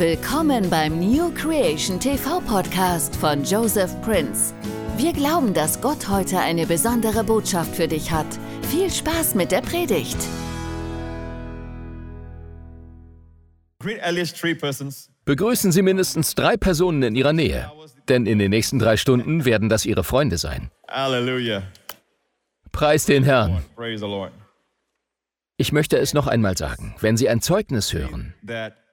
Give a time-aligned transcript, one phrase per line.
[0.00, 4.54] Willkommen beim New Creation TV Podcast von Joseph Prince.
[4.96, 8.24] Wir glauben, dass Gott heute eine besondere Botschaft für dich hat.
[8.70, 10.16] Viel Spaß mit der Predigt.
[15.26, 17.70] Begrüßen Sie mindestens drei Personen in Ihrer Nähe,
[18.08, 20.70] denn in den nächsten drei Stunden werden das Ihre Freunde sein.
[20.88, 21.64] Hallelujah.
[22.72, 23.62] Preis den Herrn.
[25.58, 26.94] Ich möchte es noch einmal sagen.
[27.00, 28.32] Wenn Sie ein Zeugnis hören,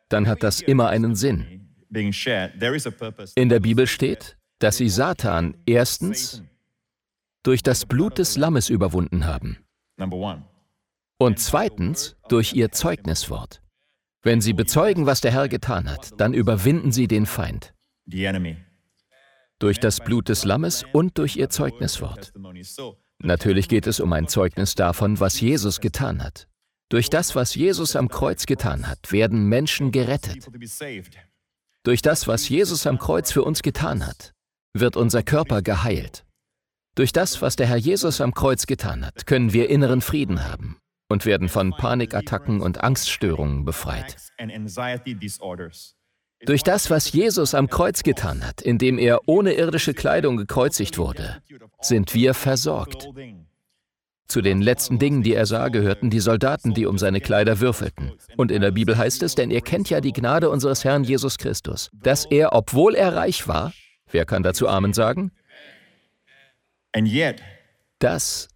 [0.10, 1.70] dann hat das immer einen Sinn.
[3.36, 6.44] In der Bibel steht, dass Sie Satan erstens
[7.44, 9.58] durch das Blut des Lammes überwunden haben
[11.18, 13.62] und zweitens durch Ihr Zeugniswort.
[14.24, 17.74] Wenn Sie bezeugen, was der Herr getan hat, dann überwinden Sie den Feind.
[19.60, 22.34] Durch das Blut des Lammes und durch Ihr Zeugniswort.
[23.20, 26.48] Natürlich geht es um ein Zeugnis davon, was Jesus getan hat.
[26.90, 30.48] Durch das, was Jesus am Kreuz getan hat, werden Menschen gerettet.
[31.84, 34.34] Durch das, was Jesus am Kreuz für uns getan hat,
[34.74, 36.26] wird unser Körper geheilt.
[36.96, 40.78] Durch das, was der Herr Jesus am Kreuz getan hat, können wir inneren Frieden haben
[41.10, 44.18] und werden von Panikattacken und Angststörungen befreit.
[46.46, 51.42] Durch das, was Jesus am Kreuz getan hat, indem er ohne irdische Kleidung gekreuzigt wurde,
[51.82, 53.10] sind wir versorgt.
[54.28, 58.14] Zu den letzten Dingen, die er sah, gehörten die Soldaten, die um seine Kleider würfelten.
[58.36, 61.38] Und in der Bibel heißt es, denn ihr kennt ja die Gnade unseres Herrn Jesus
[61.38, 63.72] Christus, dass er, obwohl er reich war,
[64.12, 65.32] wer kann dazu Amen sagen?
[68.00, 68.50] Das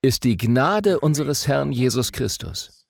[0.00, 2.86] ist die Gnade unseres Herrn Jesus Christus,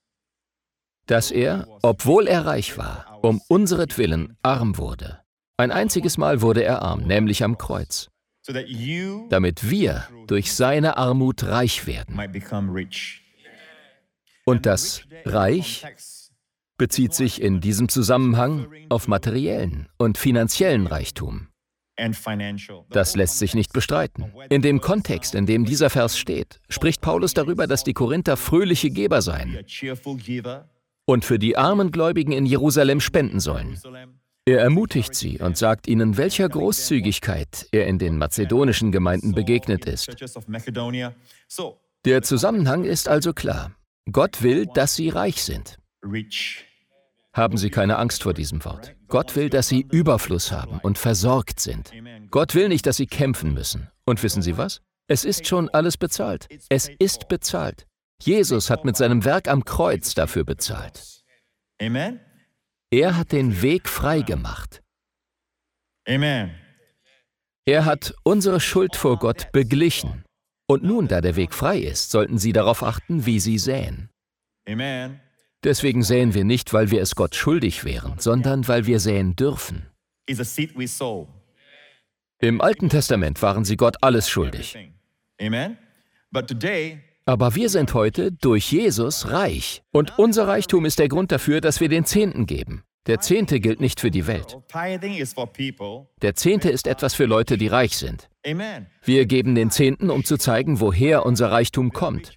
[1.07, 5.21] dass er, obwohl er reich war, um unseretwillen arm wurde.
[5.57, 8.11] Ein einziges Mal wurde er arm, nämlich am Kreuz,
[9.29, 12.19] damit wir durch seine Armut reich werden.
[14.45, 15.85] Und das Reich
[16.79, 21.49] bezieht sich in diesem Zusammenhang auf materiellen und finanziellen Reichtum.
[22.91, 24.33] Das lässt sich nicht bestreiten.
[24.51, 28.91] In dem Kontext, in dem dieser Vers steht, spricht Paulus darüber, dass die Korinther fröhliche
[28.91, 29.59] Geber Be seien
[31.07, 33.81] und für die armen Gläubigen in Jerusalem spenden sollen.
[34.49, 40.09] Er ermutigt sie und sagt ihnen, welcher Großzügigkeit er in den mazedonischen Gemeinden begegnet ist.
[42.07, 43.73] Der Zusammenhang ist also klar.
[44.11, 45.77] Gott will, dass sie reich sind.
[47.35, 48.97] Haben Sie keine Angst vor diesem Wort.
[49.07, 51.93] Gott will, dass Sie Überfluss haben und versorgt sind.
[52.31, 53.91] Gott will nicht, dass Sie kämpfen müssen.
[54.07, 54.81] Und wissen Sie was?
[55.09, 56.49] Es ist schon alles bezahlt.
[56.71, 57.87] Es ist bezahlt.
[58.23, 61.23] Jesus hat mit seinem Werk am Kreuz dafür bezahlt.
[61.81, 62.21] Amen.
[62.91, 64.83] Er hat den Weg frei gemacht.
[66.09, 66.55] Amen.
[67.67, 70.25] Er hat unsere Schuld vor Gott beglichen.
[70.67, 74.09] Und nun, da der Weg frei ist, sollten Sie darauf achten, wie Sie säen.
[74.67, 75.21] Amen.
[75.65, 79.87] Deswegen säen wir nicht, weil wir es Gott schuldig wären, sondern weil wir säen dürfen.
[82.41, 84.79] Im Alten Testament waren sie Gott alles schuldig.
[85.41, 85.77] Amen.
[87.29, 89.83] Aber wir sind heute durch Jesus reich.
[89.93, 92.85] Und unser Reichtum ist der Grund dafür, dass wir den Zehnten geben.
[93.07, 94.57] Der Zehnte gilt nicht für die Welt.
[96.23, 98.31] Der Zehnte ist etwas für Leute, die reich sind.
[99.05, 102.35] Wir geben den Zehnten, um zu zeigen, woher unser Reichtum kommt.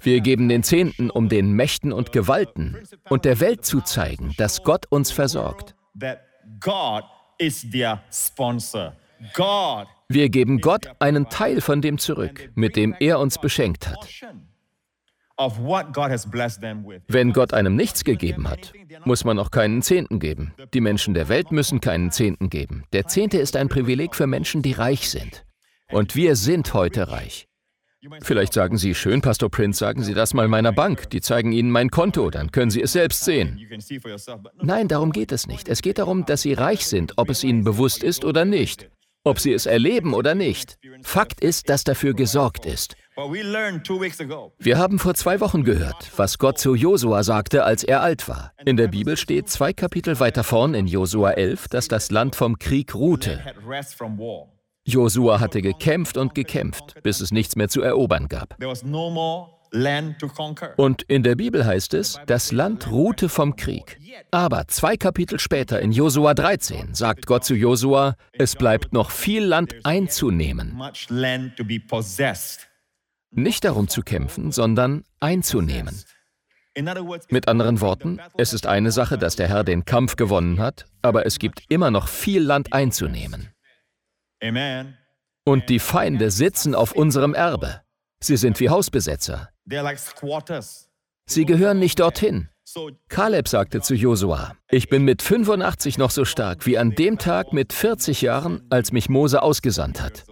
[0.00, 4.62] Wir geben den Zehnten, um den Mächten und Gewalten und der Welt zu zeigen, dass
[4.62, 5.74] Gott uns versorgt.
[10.08, 14.08] Wir geben Gott einen Teil von dem zurück, mit dem er uns beschenkt hat.
[17.08, 18.72] Wenn Gott einem nichts gegeben hat,
[19.04, 20.54] muss man auch keinen Zehnten geben.
[20.72, 22.84] Die Menschen der Welt müssen keinen Zehnten geben.
[22.92, 25.44] Der Zehnte ist ein Privileg für Menschen, die reich sind.
[25.90, 27.48] Und wir sind heute reich.
[28.20, 31.10] Vielleicht sagen Sie, schön, Pastor Prince, sagen Sie das mal meiner Bank.
[31.10, 33.58] Die zeigen Ihnen mein Konto, dann können Sie es selbst sehen.
[34.62, 35.68] Nein, darum geht es nicht.
[35.68, 38.90] Es geht darum, dass Sie reich sind, ob es Ihnen bewusst ist oder nicht.
[39.26, 40.78] Ob Sie es erleben oder nicht.
[41.02, 42.94] Fakt ist, dass dafür gesorgt ist.
[44.58, 48.52] Wir haben vor zwei Wochen gehört, was Gott zu Josua sagte, als er alt war.
[48.66, 52.58] In der Bibel steht zwei Kapitel weiter vorn in Josua 11, dass das Land vom
[52.58, 53.42] Krieg ruhte.
[54.86, 58.56] Josua hatte gekämpft und gekämpft, bis es nichts mehr zu erobern gab.
[60.76, 63.98] Und in der Bibel heißt es, das Land ruhte vom Krieg.
[64.30, 69.44] Aber zwei Kapitel später in Josua 13 sagt Gott zu Josua, es bleibt noch viel
[69.44, 70.80] Land einzunehmen.
[73.30, 76.04] Nicht darum zu kämpfen, sondern einzunehmen.
[77.28, 81.26] Mit anderen Worten, es ist eine Sache, dass der Herr den Kampf gewonnen hat, aber
[81.26, 83.50] es gibt immer noch viel Land einzunehmen.
[84.42, 84.96] Amen.
[85.44, 87.82] Und die Feinde sitzen auf unserem Erbe.
[88.20, 89.50] Sie sind wie Hausbesetzer.
[91.26, 92.48] Sie gehören nicht dorthin.
[93.08, 97.52] Kaleb sagte zu Josua, ich bin mit 85 noch so stark wie an dem Tag
[97.52, 100.24] mit 40 Jahren, als mich Mose ausgesandt hat.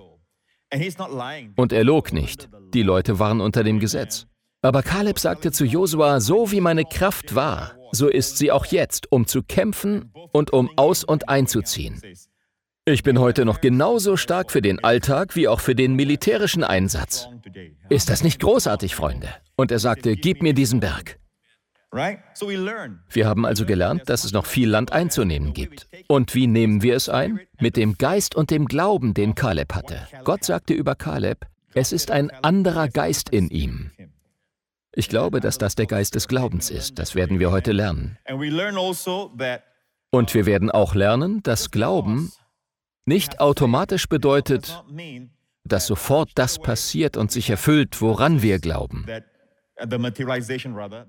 [1.57, 2.49] Und er log nicht.
[2.73, 4.27] Die Leute waren unter dem Gesetz.
[4.63, 9.11] Aber Kaleb sagte zu Josua, so wie meine Kraft war, so ist sie auch jetzt,
[9.11, 12.01] um zu kämpfen und um aus- und einzuziehen.
[12.85, 17.29] Ich bin heute noch genauso stark für den Alltag wie auch für den militärischen Einsatz.
[17.89, 19.29] Ist das nicht großartig, Freunde?
[19.55, 21.21] Und er sagte, gib mir diesen Berg.
[21.93, 25.87] Wir haben also gelernt, dass es noch viel Land einzunehmen gibt.
[26.09, 27.39] Und wie nehmen wir es ein?
[27.61, 30.09] Mit dem Geist und dem Glauben, den Kaleb hatte.
[30.25, 33.93] Gott sagte über Kaleb, es ist ein anderer Geist in ihm.
[34.93, 36.99] Ich glaube, dass das der Geist des Glaubens ist.
[36.99, 38.19] Das werden wir heute lernen.
[40.11, 42.33] Und wir werden auch lernen, dass Glauben
[43.07, 44.83] nicht automatisch bedeutet,
[45.65, 49.07] dass sofort das passiert und sich erfüllt, woran wir glauben.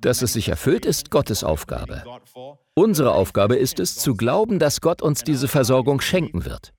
[0.01, 2.03] Dass es sich erfüllt, ist Gottes Aufgabe.
[2.75, 6.73] Unsere Aufgabe ist es, zu glauben, dass Gott uns diese Versorgung schenken wird.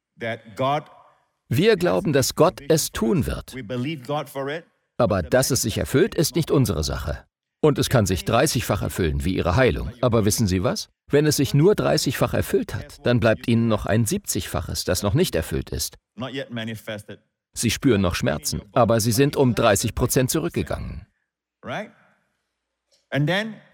[1.49, 3.55] Wir glauben, dass Gott es tun wird.
[4.96, 7.25] Aber dass es sich erfüllt, ist nicht unsere Sache.
[7.61, 9.90] Und es kann sich 30-fach erfüllen, wie Ihre Heilung.
[10.00, 10.88] Aber wissen Sie was?
[11.10, 15.14] Wenn es sich nur 30-fach erfüllt hat, dann bleibt Ihnen noch ein 70-faches, das noch
[15.14, 15.96] nicht erfüllt ist.
[17.52, 21.06] Sie spüren noch Schmerzen, aber Sie sind um 30 Prozent zurückgegangen.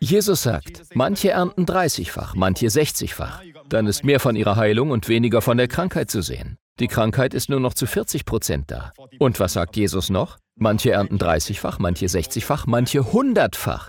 [0.00, 3.42] Jesus sagt, manche ernten 30-fach, manche 60-fach.
[3.68, 6.58] Dann ist mehr von ihrer Heilung und weniger von der Krankheit zu sehen.
[6.78, 8.92] Die Krankheit ist nur noch zu 40 Prozent da.
[9.18, 10.38] Und was sagt Jesus noch?
[10.62, 13.88] Manche ernten 30-fach, manche 60-fach, manche 100-fach.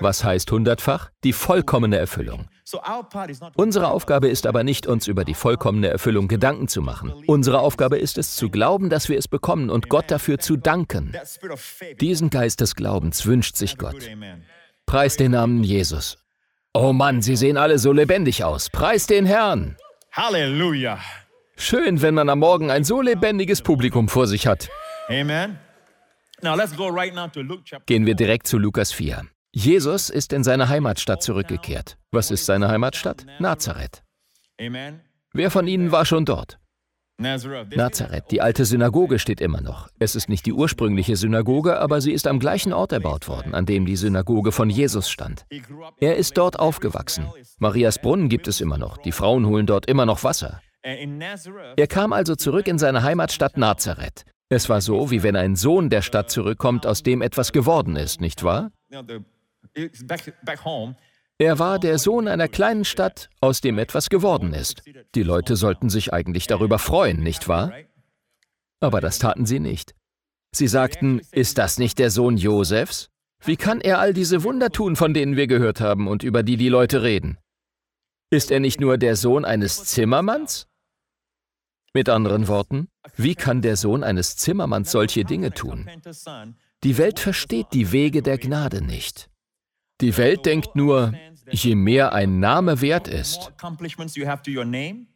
[0.00, 1.10] Was heißt 100-fach?
[1.22, 2.46] Die vollkommene Erfüllung.
[3.56, 7.12] Unsere Aufgabe ist aber nicht, uns über die vollkommene Erfüllung Gedanken zu machen.
[7.26, 11.12] Unsere Aufgabe ist es, zu glauben, dass wir es bekommen und Gott dafür zu danken.
[12.00, 14.08] Diesen Geist des Glaubens wünscht sich Gott.
[14.86, 16.16] Preis den Namen Jesus.
[16.72, 18.70] Oh Mann, Sie sehen alle so lebendig aus.
[18.70, 19.76] Preis den Herrn.
[20.10, 20.98] Halleluja.
[21.58, 24.70] Schön, wenn man am Morgen ein so lebendiges Publikum vor sich hat.
[25.10, 25.58] Amen.
[27.86, 29.26] Gehen wir direkt zu Lukas 4.
[29.54, 31.98] Jesus ist in seine Heimatstadt zurückgekehrt.
[32.10, 33.26] Was ist seine Heimatstadt?
[33.38, 34.02] Nazareth.
[34.58, 36.58] Wer von Ihnen war schon dort?
[37.18, 39.88] Nazareth, die alte Synagoge steht immer noch.
[40.00, 43.66] Es ist nicht die ursprüngliche Synagoge, aber sie ist am gleichen Ort erbaut worden, an
[43.66, 45.46] dem die Synagoge von Jesus stand.
[46.00, 47.26] Er ist dort aufgewachsen.
[47.58, 48.96] Marias Brunnen gibt es immer noch.
[48.96, 50.60] Die Frauen holen dort immer noch Wasser.
[50.82, 54.24] Er kam also zurück in seine Heimatstadt Nazareth.
[54.52, 58.20] Es war so, wie wenn ein Sohn der Stadt zurückkommt, aus dem etwas geworden ist,
[58.20, 58.70] nicht wahr?
[61.38, 64.82] Er war der Sohn einer kleinen Stadt, aus dem etwas geworden ist.
[65.14, 67.72] Die Leute sollten sich eigentlich darüber freuen, nicht wahr?
[68.80, 69.94] Aber das taten sie nicht.
[70.54, 73.08] Sie sagten, ist das nicht der Sohn Josefs?
[73.42, 76.58] Wie kann er all diese Wunder tun, von denen wir gehört haben und über die
[76.58, 77.38] die Leute reden?
[78.28, 80.66] Ist er nicht nur der Sohn eines Zimmermanns?
[81.94, 85.90] Mit anderen Worten, wie kann der Sohn eines Zimmermanns solche Dinge tun?
[86.84, 89.28] Die Welt versteht die Wege der Gnade nicht.
[90.00, 91.12] Die Welt denkt nur,
[91.50, 93.52] je mehr ein Name wert ist,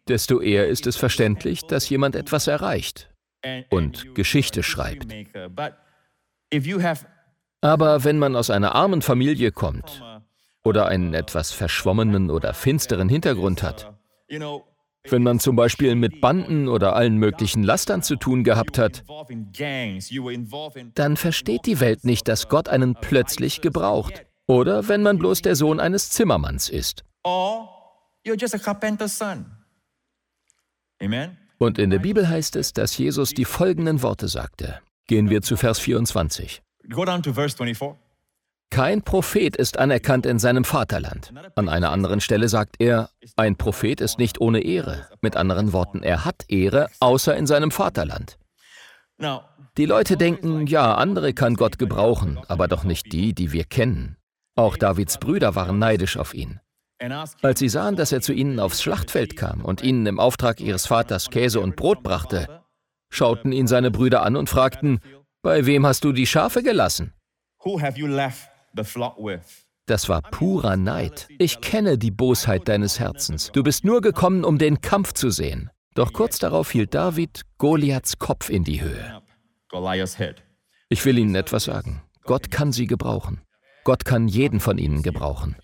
[0.06, 3.10] desto eher ist es verständlich, dass jemand etwas erreicht
[3.70, 5.12] und Geschichte schreibt.
[7.62, 10.02] Aber wenn man aus einer armen Familie kommt
[10.62, 13.92] oder einen etwas verschwommenen oder finsteren Hintergrund hat,
[15.10, 19.04] wenn man zum Beispiel mit Banden oder allen möglichen Lastern zu tun gehabt hat,
[20.94, 24.24] dann versteht die Welt nicht, dass Gott einen plötzlich gebraucht.
[24.46, 27.04] Oder wenn man bloß der Sohn eines Zimmermanns ist.
[31.58, 34.80] Und in der Bibel heißt es, dass Jesus die folgenden Worte sagte.
[35.06, 36.62] Gehen wir zu Vers 24.
[36.90, 38.05] Go down to verse 24.
[38.70, 41.32] Kein Prophet ist anerkannt in seinem Vaterland.
[41.54, 45.06] An einer anderen Stelle sagt er, ein Prophet ist nicht ohne Ehre.
[45.20, 48.38] Mit anderen Worten, er hat Ehre, außer in seinem Vaterland.
[49.76, 54.16] Die Leute denken, ja, andere kann Gott gebrauchen, aber doch nicht die, die wir kennen.
[54.56, 56.60] Auch Davids Brüder waren neidisch auf ihn.
[57.42, 60.86] Als sie sahen, dass er zu ihnen aufs Schlachtfeld kam und ihnen im Auftrag ihres
[60.86, 62.62] Vaters Käse und Brot brachte,
[63.10, 65.00] schauten ihn seine Brüder an und fragten,
[65.42, 67.12] bei wem hast du die Schafe gelassen?
[69.86, 71.28] Das war purer Neid.
[71.38, 73.52] Ich kenne die Bosheit deines Herzens.
[73.52, 75.70] Du bist nur gekommen, um den Kampf zu sehen.
[75.94, 79.22] Doch kurz darauf hielt David Goliaths Kopf in die Höhe.
[80.88, 82.02] Ich will Ihnen etwas sagen.
[82.24, 83.40] Gott kann Sie gebrauchen.
[83.84, 85.56] Gott kann jeden von Ihnen gebrauchen.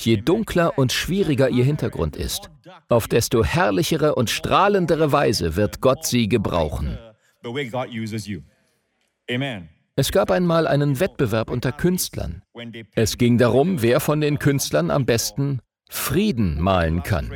[0.00, 2.50] Je dunkler und schwieriger Ihr Hintergrund ist,
[2.88, 6.98] auf desto herrlichere und strahlendere Weise wird Gott Sie gebrauchen.
[9.30, 9.68] Amen.
[10.00, 12.40] Es gab einmal einen Wettbewerb unter Künstlern.
[12.94, 17.30] Es ging darum, wer von den Künstlern am besten Frieden malen kann.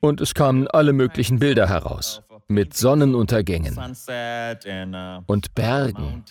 [0.00, 3.78] Und es kamen alle möglichen Bilder heraus, mit Sonnenuntergängen
[5.26, 6.24] und Bergen,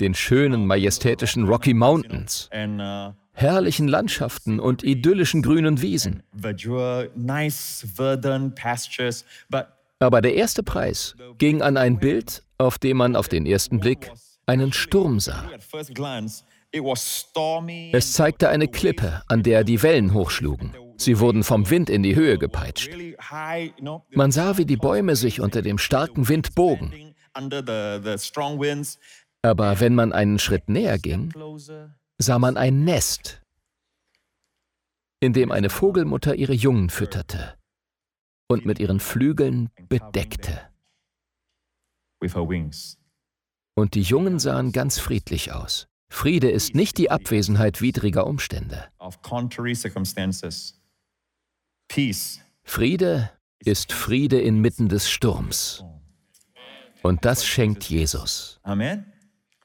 [0.00, 2.48] den schönen, majestätischen Rocky Mountains,
[3.34, 6.22] herrlichen Landschaften und idyllischen grünen Wiesen.
[10.02, 14.10] Aber der erste Preis ging an ein Bild, auf dem man auf den ersten Blick
[14.46, 15.48] einen Sturm sah.
[17.92, 20.74] Es zeigte eine Klippe, an der die Wellen hochschlugen.
[20.96, 22.90] Sie wurden vom Wind in die Höhe gepeitscht.
[24.10, 27.14] Man sah, wie die Bäume sich unter dem starken Wind bogen.
[29.42, 31.32] Aber wenn man einen Schritt näher ging,
[32.18, 33.40] sah man ein Nest,
[35.20, 37.54] in dem eine Vogelmutter ihre Jungen fütterte
[38.52, 40.60] und mit ihren Flügeln bedeckte.
[43.74, 45.88] Und die Jungen sahen ganz friedlich aus.
[46.08, 48.84] Friede ist nicht die Abwesenheit widriger Umstände.
[52.64, 53.30] Friede
[53.64, 55.84] ist Friede inmitten des Sturms.
[57.02, 58.60] Und das schenkt Jesus.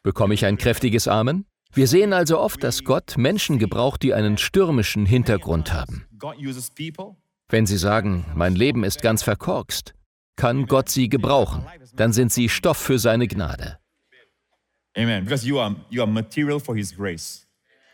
[0.04, 1.46] Bekomme ich ein kräftiges Amen?
[1.74, 6.08] Wir sehen also oft, dass Gott Menschen gebraucht, die einen stürmischen Hintergrund haben.
[7.50, 9.94] Wenn sie sagen, mein Leben ist ganz verkorkst,
[10.36, 11.66] kann Gott sie gebrauchen.
[11.96, 13.78] Dann sind sie Stoff für seine Gnade.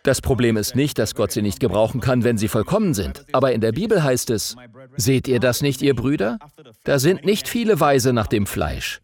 [0.03, 3.25] Das Problem ist nicht, dass Gott sie nicht gebrauchen kann, wenn sie vollkommen sind.
[3.31, 4.55] Aber in der Bibel heißt es,
[4.97, 6.39] seht ihr das nicht, ihr Brüder?
[6.83, 9.02] Da sind nicht viele Weise nach dem Fleisch.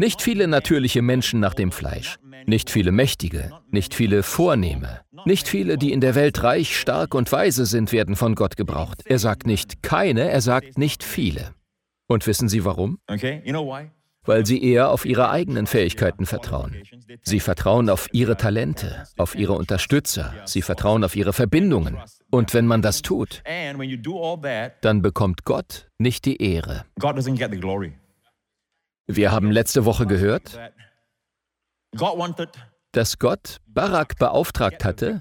[0.00, 5.76] Nicht viele natürliche Menschen nach dem Fleisch, nicht viele Mächtige, nicht viele Vornehme, nicht viele,
[5.76, 9.02] die in der Welt reich, stark und weise sind, werden von Gott gebraucht.
[9.04, 11.50] Er sagt nicht keine, er sagt nicht viele.
[12.06, 12.98] Und wissen Sie warum?
[14.24, 16.76] Weil sie eher auf ihre eigenen Fähigkeiten vertrauen.
[17.20, 21.98] Sie vertrauen auf ihre Talente, auf ihre Unterstützer, sie vertrauen auf ihre Verbindungen.
[22.30, 23.42] Und wenn man das tut,
[24.80, 26.86] dann bekommt Gott nicht die Ehre.
[29.06, 30.58] Wir haben letzte Woche gehört,
[32.92, 35.20] dass Gott Barak beauftragt hatte,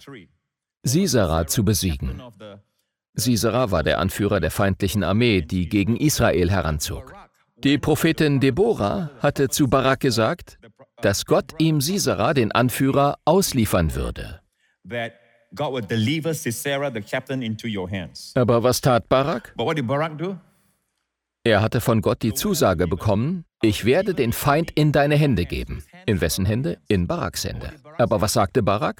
[0.83, 2.21] Sisera zu besiegen.
[3.13, 7.13] Sisera war der Anführer der feindlichen Armee, die gegen Israel heranzog.
[7.57, 10.57] Die Prophetin Deborah hatte zu Barak gesagt,
[11.01, 14.39] dass Gott ihm Sisera, den Anführer, ausliefern würde.
[18.35, 19.53] Aber was tat Barak?
[21.45, 25.83] Er hatte von Gott die Zusage bekommen, ich werde den Feind in deine Hände geben.
[26.05, 26.79] In wessen Hände?
[26.87, 27.71] In Baraks Hände.
[27.97, 28.97] Aber was sagte Barak?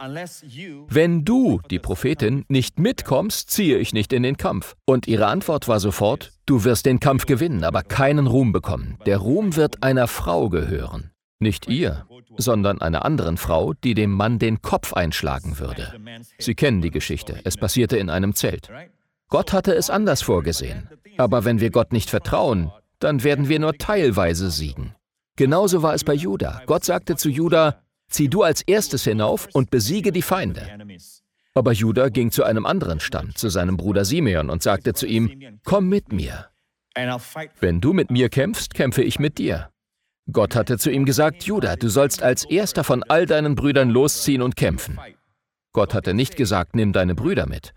[0.88, 4.76] Wenn du, die Prophetin, nicht mitkommst, ziehe ich nicht in den Kampf.
[4.86, 8.98] Und ihre Antwort war sofort, du wirst den Kampf gewinnen, aber keinen Ruhm bekommen.
[9.06, 11.12] Der Ruhm wird einer Frau gehören.
[11.40, 12.06] Nicht ihr,
[12.38, 15.94] sondern einer anderen Frau, die dem Mann den Kopf einschlagen würde.
[16.38, 17.40] Sie kennen die Geschichte.
[17.44, 18.70] Es passierte in einem Zelt.
[19.30, 20.90] Gott hatte es anders vorgesehen.
[21.18, 24.96] Aber wenn wir Gott nicht vertrauen, dann werden wir nur teilweise siegen.
[25.36, 26.62] Genauso war es bei Juda.
[26.66, 30.68] Gott sagte zu Juda, zieh du als erstes hinauf und besiege die Feinde.
[31.54, 35.60] Aber Juda ging zu einem anderen Stamm, zu seinem Bruder Simeon, und sagte zu ihm,
[35.64, 36.48] komm mit mir.
[37.60, 39.70] Wenn du mit mir kämpfst, kämpfe ich mit dir.
[40.32, 44.42] Gott hatte zu ihm gesagt, Juda, du sollst als erster von all deinen Brüdern losziehen
[44.42, 45.00] und kämpfen.
[45.72, 47.74] Gott hatte nicht gesagt, nimm deine Brüder mit.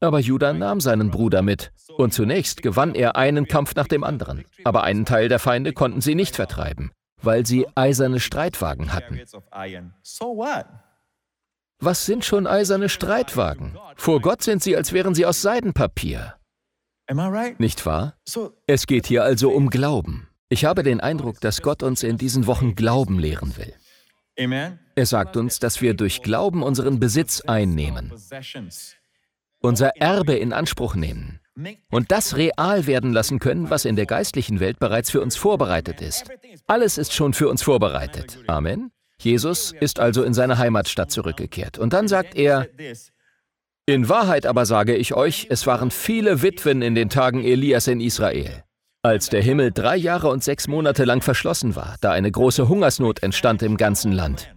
[0.00, 1.72] Aber Judah nahm seinen Bruder mit.
[1.96, 4.44] Und zunächst gewann er einen Kampf nach dem anderen.
[4.64, 9.20] Aber einen Teil der Feinde konnten sie nicht vertreiben, weil sie eiserne Streitwagen hatten.
[11.80, 13.76] Was sind schon eiserne Streitwagen?
[13.96, 16.34] Vor Gott sind sie, als wären sie aus Seidenpapier.
[17.58, 18.14] Nicht wahr?
[18.66, 20.28] Es geht hier also um Glauben.
[20.48, 23.74] Ich habe den Eindruck, dass Gott uns in diesen Wochen Glauben lehren will.
[24.36, 28.12] Er sagt uns, dass wir durch Glauben unseren Besitz einnehmen,
[29.60, 31.40] unser Erbe in Anspruch nehmen
[31.90, 36.00] und das real werden lassen können, was in der geistlichen Welt bereits für uns vorbereitet
[36.00, 36.24] ist.
[36.66, 38.38] Alles ist schon für uns vorbereitet.
[38.46, 38.90] Amen.
[39.18, 41.78] Jesus ist also in seine Heimatstadt zurückgekehrt.
[41.78, 42.68] Und dann sagt er,
[43.86, 48.00] in Wahrheit aber sage ich euch, es waren viele Witwen in den Tagen Elias in
[48.00, 48.64] Israel.
[49.04, 53.22] Als der Himmel drei Jahre und sechs Monate lang verschlossen war, da eine große Hungersnot
[53.22, 54.56] entstand im ganzen Land.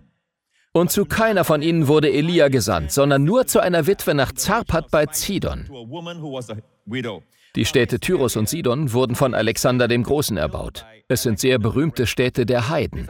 [0.71, 4.89] Und zu keiner von ihnen wurde Elia gesandt, sondern nur zu einer Witwe nach Zarpat
[4.89, 5.65] bei Zidon.
[7.57, 10.85] Die Städte Tyros und Sidon wurden von Alexander dem Großen erbaut.
[11.09, 13.07] Es sind sehr berühmte Städte der Heiden.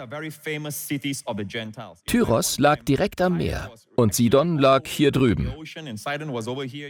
[2.06, 5.51] Tyros lag direkt am Meer und Sidon lag hier drüben.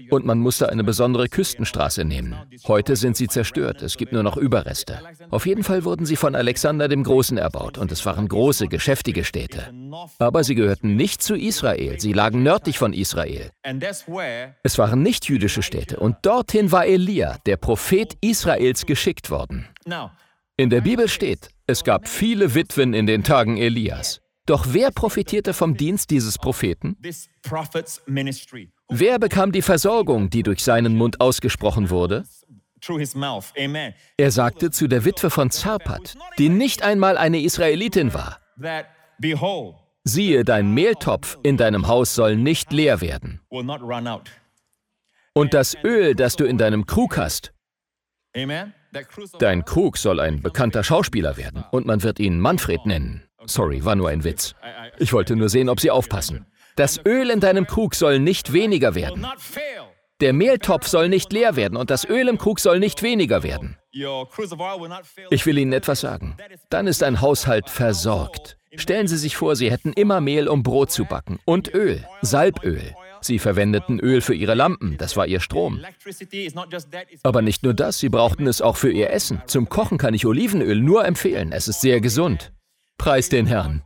[0.09, 2.35] Und man musste eine besondere Küstenstraße nehmen.
[2.67, 4.99] Heute sind sie zerstört, es gibt nur noch Überreste.
[5.29, 9.23] Auf jeden Fall wurden sie von Alexander dem Großen erbaut und es waren große, geschäftige
[9.23, 9.73] Städte.
[10.19, 13.51] Aber sie gehörten nicht zu Israel, sie lagen nördlich von Israel.
[14.63, 19.67] Es waren nicht jüdische Städte und dorthin war Elia, der Prophet Israels, geschickt worden.
[20.57, 24.21] In der Bibel steht, es gab viele Witwen in den Tagen Elias.
[24.45, 26.97] Doch wer profitierte vom Dienst dieses Propheten?
[28.89, 32.23] Wer bekam die Versorgung, die durch seinen Mund ausgesprochen wurde?
[34.17, 38.39] Er sagte zu der Witwe von Zarpat, die nicht einmal eine Israelitin war,
[40.03, 43.41] siehe, dein Mehltopf in deinem Haus soll nicht leer werden.
[45.37, 47.53] Und das Öl, das du in deinem Krug hast,
[49.39, 53.23] Dein Krug soll ein bekannter Schauspieler werden und man wird ihn Manfred nennen.
[53.45, 54.55] Sorry, war nur ein Witz.
[54.97, 56.47] Ich wollte nur sehen, ob Sie aufpassen.
[56.75, 59.27] Das Öl in deinem Krug soll nicht weniger werden.
[60.21, 63.77] Der Mehltopf soll nicht leer werden und das Öl im Krug soll nicht weniger werden.
[65.29, 66.35] Ich will Ihnen etwas sagen.
[66.71, 68.57] Dann ist ein Haushalt versorgt.
[68.75, 72.95] Stellen Sie sich vor, Sie hätten immer Mehl, um Brot zu backen und Öl, Salböl.
[73.21, 75.83] Sie verwendeten Öl für ihre Lampen, das war ihr Strom.
[77.23, 79.41] Aber nicht nur das, sie brauchten es auch für ihr Essen.
[79.47, 82.53] Zum Kochen kann ich Olivenöl nur empfehlen, es ist sehr gesund.
[82.97, 83.83] Preis den Herrn.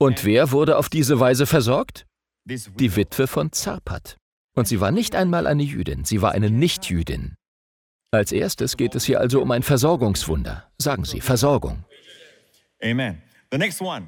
[0.00, 2.06] Und wer wurde auf diese Weise versorgt?
[2.44, 4.16] Die Witwe von Zarpat.
[4.54, 7.34] Und sie war nicht einmal eine Jüdin, sie war eine Nichtjüdin.
[8.10, 10.70] Als erstes geht es hier also um ein Versorgungswunder.
[10.78, 11.84] Sagen Sie, Versorgung.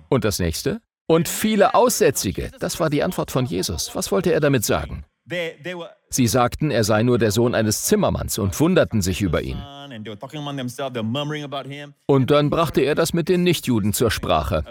[0.08, 0.80] Und das nächste?
[1.10, 2.52] Und viele Aussätzige.
[2.60, 3.96] Das war die Antwort von Jesus.
[3.96, 5.04] Was wollte er damit sagen?
[6.08, 9.60] Sie sagten, er sei nur der Sohn eines Zimmermanns und wunderten sich über ihn.
[12.06, 14.64] Und dann brachte er das mit den Nichtjuden zur Sprache.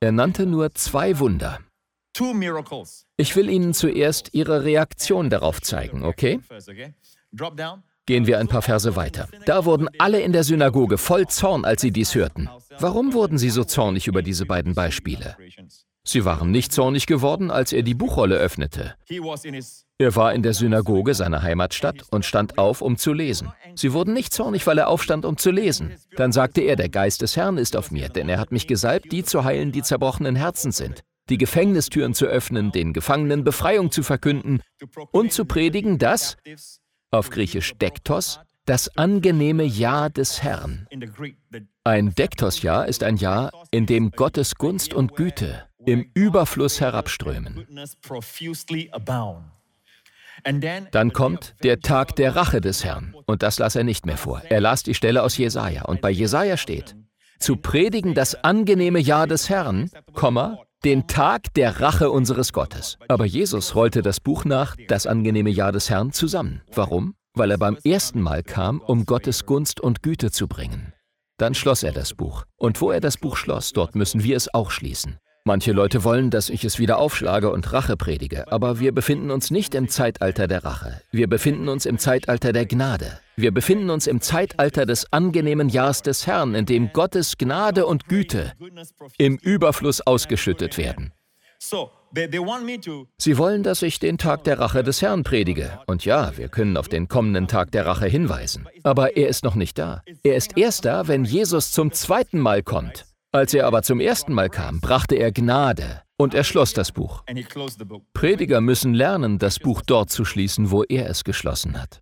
[0.00, 1.60] Er nannte nur zwei Wunder.
[3.16, 6.40] Ich will Ihnen zuerst Ihre Reaktion darauf zeigen, okay?
[8.06, 9.28] Gehen wir ein paar Verse weiter.
[9.46, 12.48] Da wurden alle in der Synagoge voll Zorn, als sie dies hörten.
[12.78, 15.36] Warum wurden sie so zornig über diese beiden Beispiele?
[16.08, 18.94] Sie waren nicht zornig geworden, als er die Buchrolle öffnete.
[19.98, 23.50] Er war in der Synagoge seiner Heimatstadt und stand auf, um zu lesen.
[23.74, 25.94] Sie wurden nicht zornig, weil er aufstand, um zu lesen.
[26.16, 29.10] Dann sagte er, der Geist des Herrn ist auf mir, denn er hat mich gesalbt,
[29.10, 34.04] die zu heilen, die zerbrochenen Herzen sind, die Gefängnistüren zu öffnen, den Gefangenen Befreiung zu
[34.04, 34.60] verkünden
[35.10, 36.36] und zu predigen, dass,
[37.10, 40.86] auf Griechisch Dektos, das angenehme Ja des Herrn.
[41.82, 47.66] Ein Dektos-Jahr ist ein Jahr, in dem Gottes Gunst und Güte im Überfluss herabströmen.
[50.92, 53.14] Dann kommt der Tag der Rache des Herrn.
[53.26, 54.42] Und das las er nicht mehr vor.
[54.48, 55.84] Er las die Stelle aus Jesaja.
[55.86, 56.94] Und bei Jesaja steht:
[57.38, 59.90] Zu predigen das angenehme Jahr des Herrn,
[60.84, 62.98] den Tag der Rache unseres Gottes.
[63.08, 66.62] Aber Jesus rollte das Buch nach, das angenehme Jahr des Herrn, zusammen.
[66.74, 67.14] Warum?
[67.36, 70.92] weil er beim ersten Mal kam, um Gottes Gunst und Güte zu bringen.
[71.36, 72.44] Dann schloss er das Buch.
[72.56, 75.18] Und wo er das Buch schloss, dort müssen wir es auch schließen.
[75.46, 79.52] Manche Leute wollen, dass ich es wieder aufschlage und Rache predige, aber wir befinden uns
[79.52, 81.00] nicht im Zeitalter der Rache.
[81.12, 83.20] Wir befinden uns im Zeitalter der Gnade.
[83.36, 88.08] Wir befinden uns im Zeitalter des angenehmen Jahres des Herrn, in dem Gottes Gnade und
[88.08, 88.54] Güte
[89.18, 91.12] im Überfluss ausgeschüttet werden.
[93.18, 95.78] Sie wollen, dass ich den Tag der Rache des Herrn predige.
[95.86, 98.66] Und ja, wir können auf den kommenden Tag der Rache hinweisen.
[98.82, 100.02] Aber er ist noch nicht da.
[100.24, 103.04] Er ist erst da, wenn Jesus zum zweiten Mal kommt.
[103.36, 107.22] Als er aber zum ersten Mal kam, brachte er Gnade und er schloss das Buch.
[108.14, 112.00] Prediger müssen lernen, das Buch dort zu schließen, wo er es geschlossen hat.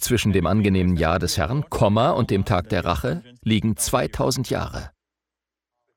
[0.00, 4.90] Zwischen dem angenehmen Jahr des Herrn, Komma, und dem Tag der Rache liegen 2000 Jahre.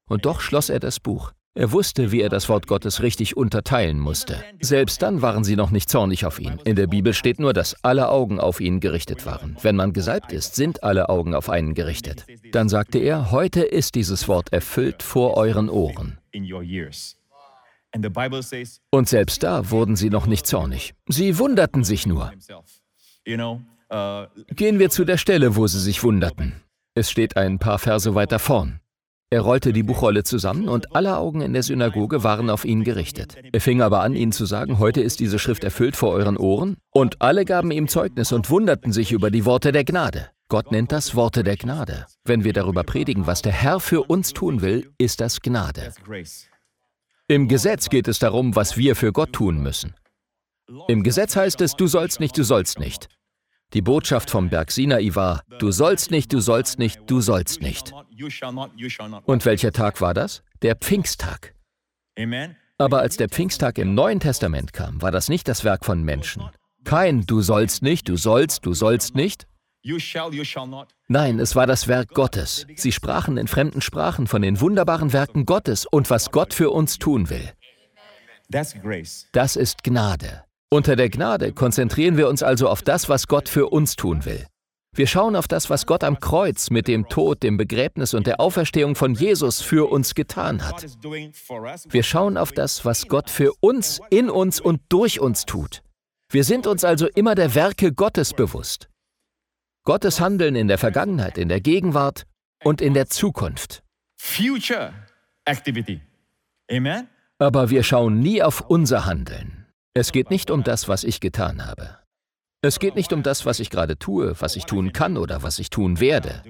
[0.08, 1.32] Und doch schloss er das Buch.
[1.58, 4.44] Er wusste, wie er das Wort Gottes richtig unterteilen musste.
[4.60, 6.60] Selbst dann waren sie noch nicht zornig auf ihn.
[6.66, 9.56] In der Bibel steht nur, dass alle Augen auf ihn gerichtet waren.
[9.62, 12.26] Wenn man gesalbt ist, sind alle Augen auf einen gerichtet.
[12.52, 16.18] Dann sagte er, heute ist dieses Wort erfüllt vor euren Ohren.
[18.90, 20.94] Und selbst da wurden sie noch nicht zornig.
[21.08, 22.34] Sie wunderten sich nur.
[23.24, 26.62] Gehen wir zu der Stelle, wo sie sich wunderten.
[26.96, 28.82] Es steht ein paar Verse weiter vorn.
[29.32, 33.36] Er rollte die Buchrolle zusammen und alle Augen in der Synagoge waren auf ihn gerichtet.
[33.52, 36.78] Er fing aber an, ihnen zu sagen, heute ist diese Schrift erfüllt vor euren Ohren.
[36.92, 40.30] Und alle gaben ihm Zeugnis und wunderten sich über die Worte der Gnade.
[40.48, 42.06] Gott nennt das Worte der Gnade.
[42.24, 45.94] Wenn wir darüber predigen, was der Herr für uns tun will, ist das Gnade.
[47.28, 49.96] Im Gesetz geht es darum, was wir für Gott tun müssen.
[50.88, 53.10] Im Gesetz heißt es, du sollst nicht, du sollst nicht.
[53.76, 57.94] Die Botschaft vom Berg Sinai war, du sollst nicht, du sollst nicht, du sollst nicht.
[59.26, 60.44] Und welcher Tag war das?
[60.62, 61.54] Der Pfingsttag.
[62.18, 62.56] Amen.
[62.78, 66.44] Aber als der Pfingsttag im Neuen Testament kam, war das nicht das Werk von Menschen.
[66.86, 69.46] Kein du sollst nicht, du sollst, du sollst nicht.
[71.10, 72.66] Nein, es war das Werk Gottes.
[72.78, 76.98] Sie sprachen in fremden Sprachen von den wunderbaren Werken Gottes und was Gott für uns
[76.98, 77.52] tun will.
[79.34, 80.45] Das ist Gnade.
[80.76, 84.46] Unter der Gnade konzentrieren wir uns also auf das, was Gott für uns tun will.
[84.94, 88.42] Wir schauen auf das, was Gott am Kreuz mit dem Tod, dem Begräbnis und der
[88.42, 90.86] Auferstehung von Jesus für uns getan hat.
[91.88, 95.82] Wir schauen auf das, was Gott für uns, in uns und durch uns tut.
[96.30, 98.90] Wir sind uns also immer der Werke Gottes bewusst.
[99.86, 102.26] Gottes Handeln in der Vergangenheit, in der Gegenwart
[102.66, 103.82] und in der Zukunft.
[104.18, 104.94] Future
[105.46, 106.02] activity.
[106.70, 107.08] Amen.
[107.40, 109.65] Aber wir schauen nie auf unser Handeln.
[109.98, 111.98] Es geht nicht um das, was ich getan habe.
[112.62, 115.58] Es geht nicht um das, was ich gerade tue, was ich tun kann oder was
[115.58, 116.44] ich tun werde.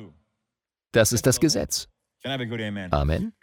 [0.91, 1.87] Das ist das Gesetz.
[2.23, 3.33] Amen?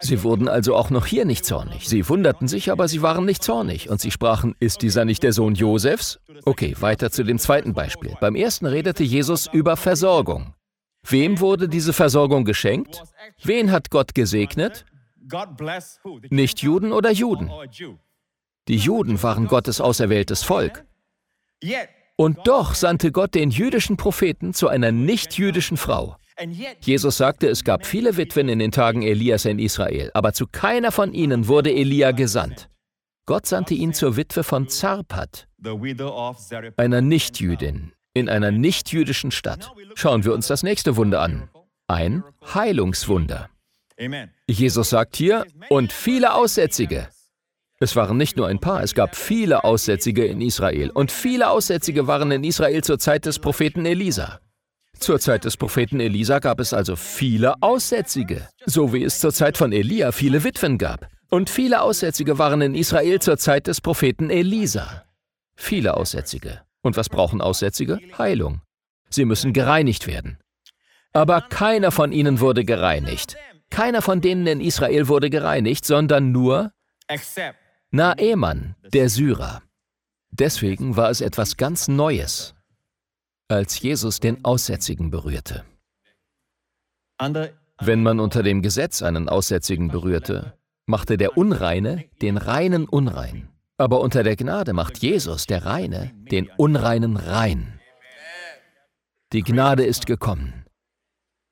[0.00, 1.88] Sie wurden also auch noch hier nicht zornig.
[1.88, 3.88] Sie wunderten sich, aber sie waren nicht zornig.
[3.88, 6.18] Und sie sprachen, ist dieser nicht der Sohn Josefs?
[6.44, 8.16] Okay, weiter zu dem zweiten Beispiel.
[8.20, 10.54] Beim ersten redete Jesus über Versorgung.
[11.06, 13.04] Wem wurde diese Versorgung geschenkt?
[13.44, 14.84] Wen hat Gott gesegnet?
[16.28, 17.52] Nicht Juden oder Juden.
[18.68, 20.84] Die Juden waren Gottes auserwähltes Volk.
[22.16, 26.16] Und doch sandte Gott den jüdischen Propheten zu einer nicht-jüdischen Frau.
[26.80, 30.92] Jesus sagte, es gab viele Witwen in den Tagen Elias in Israel, aber zu keiner
[30.92, 32.68] von ihnen wurde Elia gesandt.
[33.26, 35.48] Gott sandte ihn zur Witwe von Zarpat,
[36.76, 39.70] einer Nichtjüdin, in einer nichtjüdischen Stadt.
[39.94, 41.50] Schauen wir uns das nächste Wunder an.
[41.88, 42.22] Ein
[42.54, 43.50] Heilungswunder.
[44.46, 47.08] Jesus sagt hier, und viele Aussätzige.
[47.80, 50.90] Es waren nicht nur ein paar, es gab viele Aussätzige in Israel.
[50.90, 54.40] Und viele Aussätzige waren in Israel zur Zeit des Propheten Elisa.
[54.98, 59.56] Zur Zeit des Propheten Elisa gab es also viele Aussätzige, so wie es zur Zeit
[59.56, 61.08] von Elia viele Witwen gab.
[61.30, 65.04] Und viele Aussätzige waren in Israel zur Zeit des Propheten Elisa.
[65.54, 66.62] Viele Aussätzige.
[66.82, 68.00] Und was brauchen Aussätzige?
[68.18, 68.60] Heilung.
[69.08, 70.38] Sie müssen gereinigt werden.
[71.12, 73.36] Aber keiner von ihnen wurde gereinigt.
[73.70, 76.72] Keiner von denen in Israel wurde gereinigt, sondern nur
[77.90, 79.62] Naeman, der Syrer.
[80.30, 82.54] Deswegen war es etwas ganz Neues,
[83.48, 85.64] als Jesus den Aussätzigen berührte.
[87.80, 93.48] Wenn man unter dem Gesetz einen Aussätzigen berührte, machte der Unreine den Reinen unrein.
[93.78, 97.80] Aber unter der Gnade macht Jesus, der Reine, den Unreinen rein.
[99.32, 100.66] Die Gnade ist gekommen.